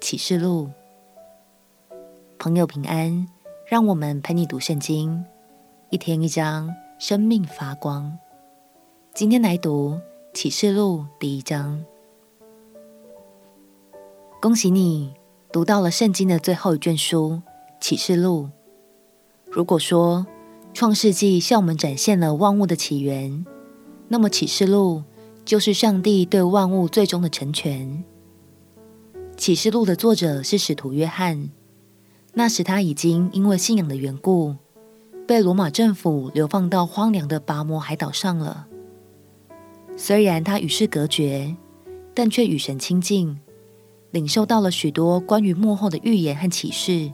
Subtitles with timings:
[0.00, 0.70] 启示录，
[2.38, 3.26] 朋友平安，
[3.66, 5.24] 让我们陪你读圣经，
[5.90, 8.16] 一天一章，生命发光。
[9.14, 9.98] 今天来读
[10.34, 11.84] 启示录第一章。
[14.40, 15.14] 恭喜你
[15.50, 17.40] 读到了圣经的最后一卷书
[17.80, 18.50] 启示录。
[19.50, 20.26] 如果说
[20.74, 23.44] 创世纪向我们展现了万物的起源，
[24.08, 25.02] 那么启示录。
[25.46, 28.02] 就是上帝对万物最终的成全。
[29.36, 31.50] 启示录的作者是使徒约翰，
[32.32, 34.56] 那时他已经因为信仰的缘故，
[35.26, 38.66] 被罗马政府流放到荒凉的拔摩海岛上了。
[39.96, 41.54] 虽然他与世隔绝，
[42.14, 43.38] 但却与神亲近，
[44.10, 47.12] 领受到了许多关于末后的预言和启示，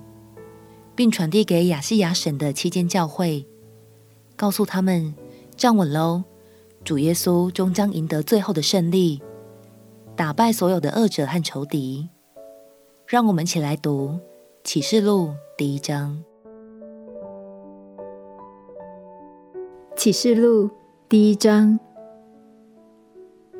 [0.94, 3.46] 并传递给亚细亚省的七间教会，
[4.36, 5.14] 告诉他们
[5.56, 6.22] 站稳喽。
[6.84, 9.22] 主耶稣终将赢得最后的胜利，
[10.16, 12.08] 打败所有的恶者和仇敌。
[13.12, 14.18] 让我们一起来读
[14.64, 16.24] 启示录第一章。
[19.94, 20.70] 启示录
[21.10, 21.78] 第一章，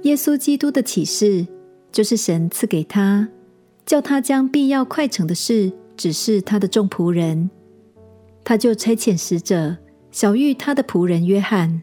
[0.05, 1.47] 耶稣基督的启示，
[1.93, 3.29] 就是神赐给他，
[3.85, 7.51] 叫他将必要快成的事指示他的众仆人。
[8.43, 9.77] 他就差遣使者，
[10.11, 11.83] 小玉他的仆人约翰。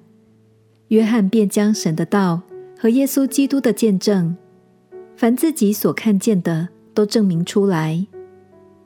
[0.87, 2.41] 约翰便将神的道
[2.79, 4.35] 和耶稣基督的见证，
[5.15, 8.05] 凡自己所看见的，都证明出来。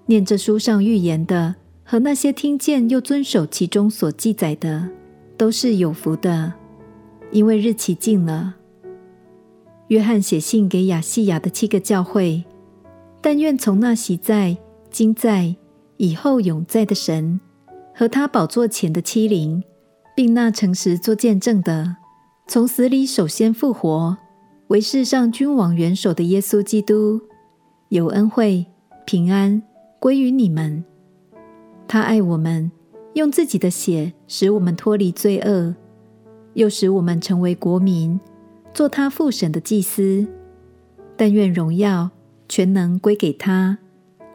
[0.06, 4.88] 念这书上预言的和那些听见又遵守其中所记载的，
[5.36, 6.54] 都是有福的，
[7.32, 8.54] 因为日期近了。
[9.88, 12.44] 约翰写信给亚细亚的七个教会，
[13.20, 14.56] 但愿从那昔在、
[14.92, 15.56] 今在、
[15.98, 17.40] 以后永在的神
[17.96, 19.64] 和他宝座前的七灵。
[20.16, 21.96] 并那诚实作见证的，
[22.48, 24.16] 从死里首先复活，
[24.68, 27.20] 为世上君王元首的耶稣基督，
[27.94, 28.66] 有恩惠
[29.06, 29.62] 平安
[30.00, 30.84] 归于你们。
[31.88, 32.72] 他爱我们，
[33.14, 35.76] 用自己的血使我们脱离罪恶，
[36.56, 38.20] 又使我们成为国民，
[38.74, 40.26] 做他父神的祭司。
[41.16, 42.10] 但愿荣耀
[42.50, 43.78] 全能归给他，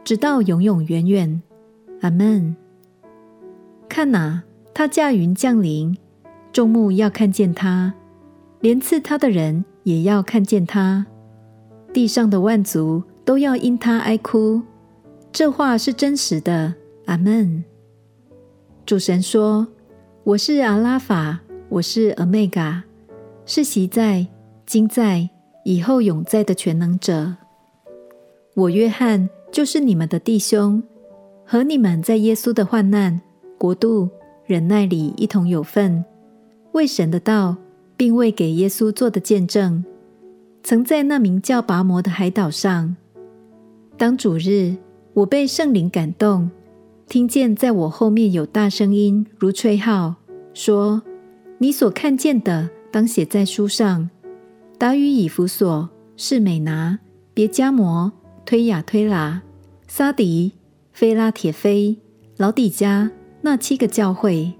[0.05, 1.41] 直到永永远远。
[1.99, 2.55] 阿门。
[3.89, 4.41] 看哪。
[4.73, 5.97] 他驾云降临，
[6.53, 7.93] 众目要看见他，
[8.61, 11.05] 连刺他的人也要看见他。
[11.91, 14.59] 地上的万族都要因他哀哭。
[15.31, 16.73] 这话是真实的。
[17.05, 17.63] 阿门。
[18.87, 19.67] 主神说
[20.25, 21.37] ：“我是阿拉法，
[21.69, 22.81] 我是俄梅戛，
[23.45, 24.25] 是昔在、
[24.65, 25.29] 今在、
[25.63, 27.35] 以后永在的全能者。
[28.55, 30.81] 我约翰就是你们的弟兄，
[31.45, 33.21] 和你们在耶稣的患难、
[33.59, 34.09] 国度。”
[34.47, 36.03] 忍耐里一同有份，
[36.71, 37.57] 为神的道，
[37.95, 39.85] 并为给耶稣做的见证，
[40.63, 42.95] 曾在那名叫拔摩的海岛上。
[43.99, 44.77] 当主日，
[45.13, 46.49] 我被圣灵感动，
[47.09, 50.15] 听见在我后面有大声音，如吹号，
[50.53, 51.01] 说
[51.59, 54.09] ：“你所看见的，当写在书上。
[54.77, 56.97] 达与以弗所、士美拿、
[57.33, 58.09] 别迦摩、
[58.45, 59.41] 推雅推喇、
[59.85, 60.53] 撒狄、
[60.93, 61.97] 非拉铁非、
[62.37, 63.11] 老底嘉。”
[63.43, 64.53] 那七个教会，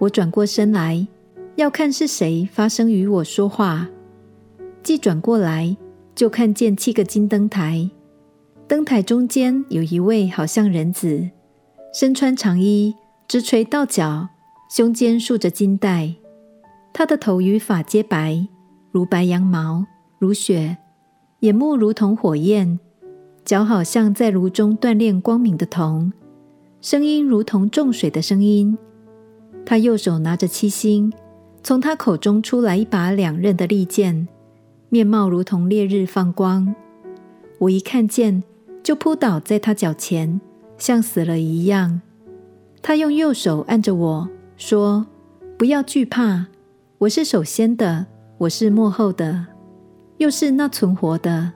[0.00, 1.06] 我转过身来，
[1.54, 3.88] 要看是谁发声与我说话。
[4.82, 5.76] 既转过来，
[6.16, 7.88] 就看见七个金灯台，
[8.66, 11.28] 灯台中间有一位好像人子，
[11.92, 12.94] 身穿长衣，
[13.28, 14.28] 直垂到脚，
[14.70, 16.14] 胸间束着金带。
[16.92, 18.46] 他的头与发皆白，
[18.90, 19.84] 如白羊毛，
[20.18, 20.76] 如雪；
[21.40, 22.80] 眼目如同火焰，
[23.44, 26.10] 脚好像在炉中锻炼光明的铜。
[26.80, 28.78] 声音如同众水的声音，
[29.66, 31.12] 他右手拿着七星，
[31.62, 34.26] 从他口中出来一把两刃的利剑，
[34.88, 36.74] 面貌如同烈日放光。
[37.58, 38.42] 我一看见，
[38.84, 40.40] 就扑倒在他脚前，
[40.78, 42.02] 像死了一样。
[42.82, 45.06] 他用右手按着我说
[45.58, 46.46] ：“不要惧怕，
[46.98, 48.06] 我是首先的，
[48.38, 49.46] 我是末后的，
[50.18, 51.54] 又是那存活的。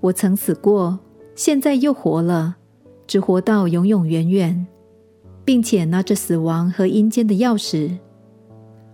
[0.00, 0.98] 我曾死过，
[1.34, 2.56] 现在又活了。”
[3.06, 4.66] 只活到永永远远，
[5.42, 7.96] 并且拿着死亡和阴间的钥匙。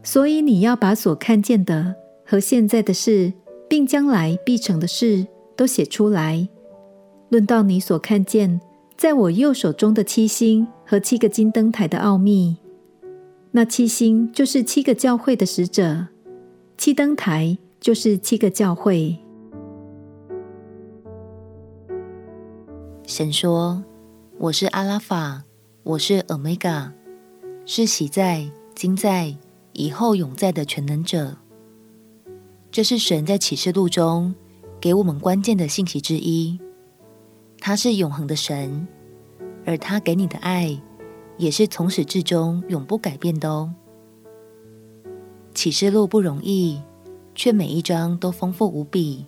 [0.04, 3.32] 所以你要把所看见的和现在的事，
[3.68, 5.26] 并将来必成的事
[5.56, 6.48] 都写出来，
[7.34, 8.60] 论到你所看见
[8.96, 12.56] 在我右手中的七星和七个金灯台的奥秘，
[13.50, 16.06] 那七星就是七个教会的使者，
[16.78, 19.18] 七灯台就是七个教会。
[23.04, 23.82] 神说
[24.38, 25.42] ：“我是阿拉法，
[25.82, 26.92] 我是欧米伽，
[27.66, 29.36] 是喜在、今在、
[29.72, 31.38] 以后永在的全能者。”
[32.70, 34.36] 这是神在启示录中
[34.80, 36.60] 给我们关键的信息之一。
[37.66, 38.86] 他是永恒的神，
[39.64, 40.78] 而他给你的爱
[41.38, 43.74] 也是从始至终永不改变的哦。
[45.54, 46.82] 启示录不容易，
[47.34, 49.24] 却每一章都丰富无比。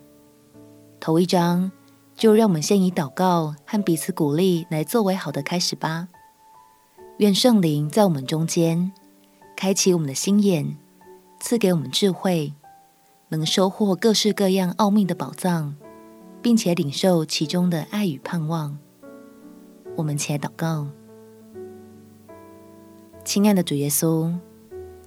[0.99, 1.71] 头一章。
[2.15, 6.07] 就让我们先以祷告和彼此鼓励来作为好的开始吧。
[7.17, 8.91] 愿圣灵在我们中间
[9.55, 10.77] 开启我们的心眼，
[11.39, 12.53] 赐给我们智慧，
[13.29, 15.75] 能收获各式各样奥秘的宝藏，
[16.47, 18.77] 并且领受其中的爱与盼望。
[19.97, 20.87] 我们起来祷告，
[23.25, 24.33] 亲爱的主耶稣，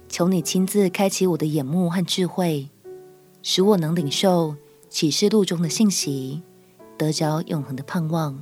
[0.07, 2.69] 求你亲自开启我的眼目和智慧，
[3.41, 4.55] 使我能领受
[4.87, 6.43] 启示录中的信息。
[6.95, 8.39] 得着永恒的盼望。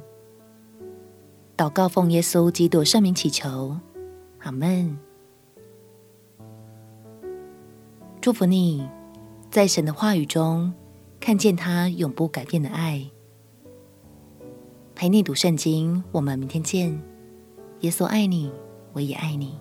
[1.56, 3.78] 祷告奉耶稣基督圣名祈求，
[4.40, 5.00] 阿门。
[8.20, 8.86] 祝福你，
[9.50, 10.74] 在神的话语中
[11.20, 13.06] 看见他永不改变的爱。
[14.96, 17.00] 陪你读圣经，我们明天见。
[17.82, 18.52] 耶稣爱你，
[18.94, 19.58] 我也爱你。